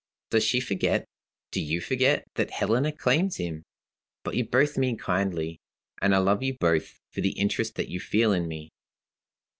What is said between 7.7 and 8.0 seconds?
that you